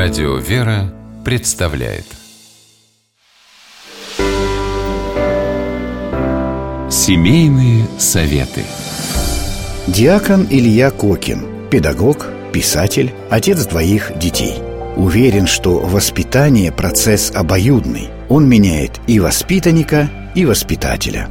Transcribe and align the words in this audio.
Радио 0.00 0.36
«Вера» 0.36 0.94
представляет 1.24 2.04
Семейные 6.88 7.84
советы 7.98 8.62
Диакон 9.88 10.46
Илья 10.50 10.92
Кокин, 10.92 11.68
педагог, 11.68 12.28
писатель, 12.52 13.12
отец 13.28 13.66
двоих 13.66 14.16
детей. 14.16 14.62
Уверен, 14.94 15.48
что 15.48 15.80
воспитание– 15.80 16.70
процесс 16.80 17.32
обоюдный. 17.34 18.08
Он 18.28 18.48
меняет 18.48 19.00
и 19.08 19.18
воспитанника, 19.18 20.08
и 20.36 20.44
воспитателя. 20.44 21.28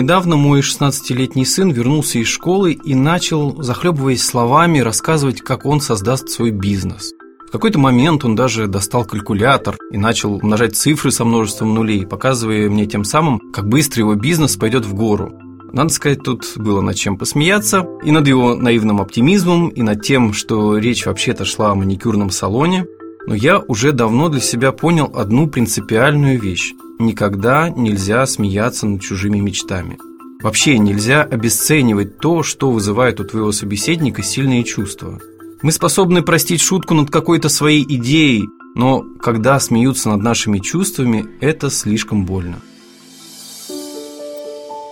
Недавно 0.00 0.36
мой 0.36 0.60
16-летний 0.60 1.44
сын 1.44 1.72
вернулся 1.72 2.20
из 2.20 2.26
школы 2.26 2.72
и 2.72 2.94
начал, 2.94 3.62
захлебываясь 3.62 4.24
словами, 4.24 4.78
рассказывать, 4.78 5.42
как 5.42 5.66
он 5.66 5.82
создаст 5.82 6.30
свой 6.30 6.52
бизнес. 6.52 7.12
В 7.46 7.50
какой-то 7.52 7.78
момент 7.78 8.24
он 8.24 8.34
даже 8.34 8.66
достал 8.66 9.04
калькулятор 9.04 9.76
и 9.92 9.98
начал 9.98 10.36
умножать 10.36 10.74
цифры 10.74 11.10
со 11.10 11.26
множеством 11.26 11.74
нулей, 11.74 12.06
показывая 12.06 12.70
мне 12.70 12.86
тем 12.86 13.04
самым, 13.04 13.52
как 13.52 13.68
быстро 13.68 14.00
его 14.00 14.14
бизнес 14.14 14.56
пойдет 14.56 14.86
в 14.86 14.94
гору. 14.94 15.38
Надо 15.70 15.90
сказать, 15.90 16.22
тут 16.22 16.50
было 16.56 16.80
над 16.80 16.96
чем 16.96 17.18
посмеяться, 17.18 17.86
и 18.02 18.10
над 18.10 18.26
его 18.26 18.54
наивным 18.54 19.02
оптимизмом, 19.02 19.68
и 19.68 19.82
над 19.82 20.02
тем, 20.02 20.32
что 20.32 20.78
речь 20.78 21.04
вообще-то 21.04 21.44
шла 21.44 21.72
о 21.72 21.74
маникюрном 21.74 22.30
салоне. 22.30 22.86
Но 23.26 23.34
я 23.34 23.58
уже 23.58 23.92
давно 23.92 24.28
для 24.28 24.40
себя 24.40 24.72
понял 24.72 25.10
одну 25.14 25.46
принципиальную 25.46 26.40
вещь. 26.40 26.72
Никогда 26.98 27.68
нельзя 27.68 28.26
смеяться 28.26 28.86
над 28.86 29.00
чужими 29.02 29.38
мечтами. 29.38 29.98
Вообще 30.42 30.78
нельзя 30.78 31.22
обесценивать 31.22 32.18
то, 32.18 32.42
что 32.42 32.70
вызывает 32.70 33.20
у 33.20 33.24
твоего 33.24 33.52
собеседника 33.52 34.22
сильные 34.22 34.64
чувства– 34.64 35.18
мы 35.62 35.72
способны 35.72 36.22
простить 36.22 36.62
шутку 36.62 36.94
над 36.94 37.10
какой-то 37.10 37.50
своей 37.50 37.82
идеей, 37.82 38.48
но 38.74 39.04
когда 39.20 39.60
смеются 39.60 40.08
над 40.08 40.22
нашими 40.22 40.58
чувствами, 40.58 41.26
это 41.40 41.68
слишком 41.68 42.24
больно. 42.24 42.60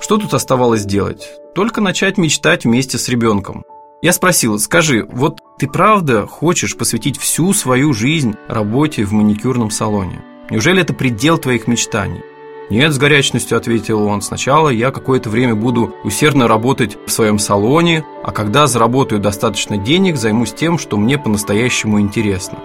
Что 0.00 0.18
тут 0.18 0.34
оставалось 0.34 0.84
делать? 0.84 1.28
Только 1.56 1.80
начать 1.80 2.16
мечтать 2.16 2.64
вместе 2.64 2.96
с 2.96 3.08
ребенком. 3.08 3.64
Я 4.02 4.12
спросил, 4.12 4.58
скажи, 4.60 5.04
вот 5.10 5.40
ты 5.62 5.68
правда 5.68 6.26
хочешь 6.26 6.76
посвятить 6.76 7.16
всю 7.16 7.52
свою 7.52 7.92
жизнь 7.92 8.34
работе 8.48 9.04
в 9.04 9.12
маникюрном 9.12 9.70
салоне? 9.70 10.20
Неужели 10.50 10.82
это 10.82 10.92
предел 10.92 11.38
твоих 11.38 11.68
мечтаний? 11.68 12.22
«Нет»,– 12.68 12.92
с 12.94 12.98
горячностью 12.98 13.56
ответил 13.56 14.02
он,– 14.02 14.22
«сначала 14.22 14.70
я 14.70 14.90
какое-то 14.90 15.30
время 15.30 15.54
буду 15.54 15.94
усердно 16.02 16.48
работать 16.48 16.98
в 17.06 17.12
своем 17.12 17.38
салоне, 17.38 18.04
а 18.24 18.32
когда 18.32 18.66
заработаю 18.66 19.20
достаточно 19.20 19.76
денег, 19.76 20.16
займусь 20.16 20.52
тем, 20.52 20.80
что 20.80 20.96
мне 20.96 21.16
по-настоящему 21.16 22.00
интересно». 22.00 22.58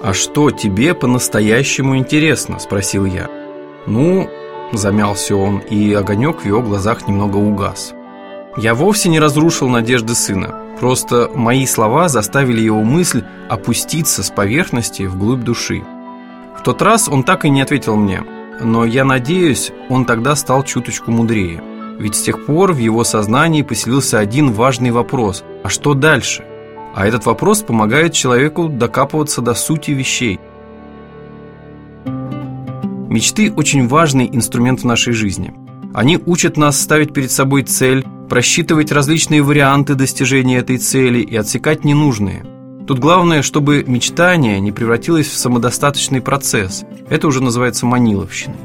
«А 0.00 0.12
что 0.12 0.52
тебе 0.52 0.94
по-настоящему 0.94 1.96
интересно?»– 1.96 2.58
спросил 2.60 3.06
я. 3.06 3.28
«Ну...»– 3.88 4.30
замялся 4.72 5.34
он, 5.34 5.58
и 5.58 5.92
огонек 5.94 6.42
в 6.42 6.46
его 6.46 6.62
глазах 6.62 7.08
немного 7.08 7.38
угас. 7.38 7.92
Я 8.56 8.76
вовсе 8.76 9.08
не 9.08 9.18
разрушил 9.18 9.68
надежды 9.68 10.14
сына. 10.14 10.62
Просто 10.80 11.30
мои 11.34 11.66
слова 11.66 12.08
заставили 12.08 12.60
его 12.60 12.82
мысль 12.82 13.24
опуститься 13.48 14.22
с 14.22 14.30
поверхности 14.30 15.04
вглубь 15.04 15.42
души. 15.42 15.82
В 16.58 16.62
тот 16.62 16.82
раз 16.82 17.08
он 17.08 17.22
так 17.22 17.44
и 17.44 17.50
не 17.50 17.62
ответил 17.62 17.96
мне– 17.96 18.22
но 18.60 18.84
я 18.84 19.04
надеюсь, 19.04 19.72
он 19.88 20.04
тогда 20.04 20.34
стал 20.34 20.62
чуточку 20.62 21.10
мудрее. 21.10 21.62
Ведь 21.98 22.14
с 22.14 22.22
тех 22.22 22.46
пор 22.46 22.72
в 22.72 22.78
его 22.78 23.04
сознании 23.04 23.62
поселился 23.62 24.18
один 24.18 24.52
важный 24.52 24.90
вопрос– 24.90 25.44
а 25.62 25.68
что 25.68 25.94
дальше? 25.94 26.44
А 26.94 27.06
этот 27.06 27.26
вопрос 27.26 27.62
помогает 27.62 28.12
человеку 28.12 28.68
докапываться 28.68 29.42
до 29.42 29.54
сути 29.54 29.90
вещей. 29.90 30.40
Мечты– 33.08 33.52
очень 33.56 33.88
важный 33.88 34.28
инструмент 34.32 34.80
в 34.80 34.84
нашей 34.84 35.12
жизни. 35.12 35.54
Они 35.94 36.18
учат 36.24 36.56
нас 36.56 36.80
ставить 36.80 37.12
перед 37.12 37.30
собой 37.30 37.62
цель, 37.62 38.06
просчитывать 38.28 38.92
различные 38.92 39.42
варианты 39.42 39.94
достижения 39.94 40.58
этой 40.58 40.78
цели 40.78 41.20
и 41.20 41.36
отсекать 41.36 41.84
ненужные– 41.84 42.44
Тут 42.86 43.00
главное, 43.00 43.42
чтобы 43.42 43.82
мечтание 43.84 44.60
не 44.60 44.70
превратилось 44.70 45.26
в 45.26 45.36
самодостаточный 45.36 46.20
процесс. 46.20 46.84
Это 47.10 47.26
уже 47.26 47.42
называется 47.42 47.84
маниловщиной. 47.84 48.56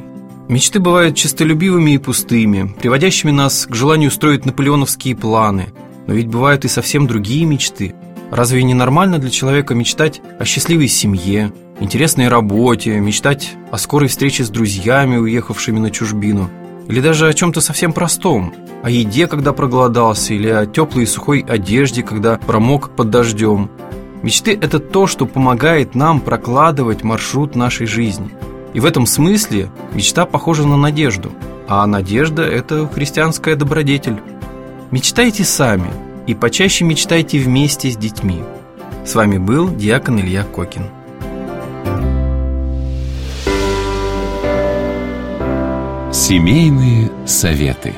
Мечты 0.47 0.79
бывают 0.79 1.15
честолюбивыми 1.15 1.91
и 1.91 1.97
пустыми, 1.97 2.71
приводящими 2.79 3.31
нас 3.31 3.65
к 3.65 3.73
желанию 3.73 4.11
строить 4.11 4.45
наполеоновские 4.45 5.15
планы. 5.15 5.73
Но 6.05 6.13
ведь 6.13 6.27
бывают 6.27 6.65
и 6.65 6.67
совсем 6.67 7.07
другие 7.07 7.45
мечты. 7.45 7.95
Разве 8.29 8.61
не 8.61 8.75
нормально 8.75 9.17
для 9.17 9.31
человека 9.31 9.73
мечтать 9.73 10.21
о 10.37 10.45
счастливой 10.45 10.87
семье, 10.87 11.51
интересной 11.79 12.27
работе, 12.27 12.99
мечтать 12.99 13.53
о 13.71 13.79
скорой 13.79 14.07
встрече 14.07 14.43
с 14.43 14.49
друзьями, 14.49 15.17
уехавшими 15.17 15.79
на 15.79 15.89
чужбину? 15.89 16.47
Или 16.87 17.01
даже 17.01 17.27
о 17.27 17.33
чем-то 17.33 17.59
совсем 17.59 17.91
простом, 17.91 18.53
о 18.83 18.89
еде, 18.89 19.27
когда 19.27 19.53
проголодался, 19.53 20.33
или 20.33 20.49
о 20.49 20.65
теплой 20.65 21.03
и 21.03 21.07
сухой 21.07 21.45
одежде, 21.47 22.03
когда 22.03 22.37
промок 22.37 22.89
под 22.95 23.09
дождем, 23.09 23.69
Мечты– 24.21 24.57
это 24.61 24.79
то, 24.79 25.07
что 25.07 25.25
помогает 25.25 25.95
нам 25.95 26.21
прокладывать 26.21 27.03
маршрут 27.03 27.55
нашей 27.55 27.87
жизни. 27.87 28.29
И 28.73 28.79
в 28.79 28.85
этом 28.85 29.07
смысле 29.07 29.69
мечта 29.93 30.25
похожа 30.25 30.67
на 30.67 30.77
надежду, 30.77 31.31
а 31.67 31.85
надежда– 31.87 32.43
это 32.43 32.87
христианская 32.87 33.55
добродетель. 33.55 34.21
Мечтайте 34.91 35.43
сами 35.43 35.89
и 36.27 36.35
почаще 36.35 36.85
мечтайте 36.85 37.39
вместе 37.39 37.89
с 37.89 37.97
детьми. 37.97 38.43
С 39.05 39.15
вами 39.15 39.39
был 39.39 39.73
диакон 39.73 40.19
Илья 40.19 40.43
Кокин. 40.43 40.83
Семейные 46.11 47.09
советы. 47.25 47.95